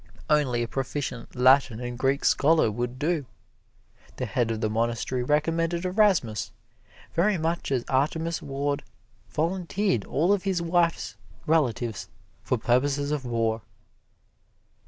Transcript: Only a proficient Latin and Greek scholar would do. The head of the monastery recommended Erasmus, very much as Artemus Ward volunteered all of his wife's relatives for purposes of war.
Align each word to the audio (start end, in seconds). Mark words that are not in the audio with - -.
Only 0.31 0.63
a 0.63 0.67
proficient 0.67 1.35
Latin 1.35 1.79
and 1.79 1.95
Greek 1.95 2.25
scholar 2.25 2.71
would 2.71 2.97
do. 2.97 3.27
The 4.15 4.25
head 4.25 4.49
of 4.49 4.59
the 4.59 4.67
monastery 4.67 5.21
recommended 5.21 5.85
Erasmus, 5.85 6.51
very 7.13 7.37
much 7.37 7.71
as 7.71 7.83
Artemus 7.87 8.41
Ward 8.41 8.81
volunteered 9.29 10.03
all 10.05 10.33
of 10.33 10.41
his 10.41 10.59
wife's 10.59 11.17
relatives 11.45 12.09
for 12.41 12.57
purposes 12.57 13.11
of 13.11 13.25
war. 13.25 13.61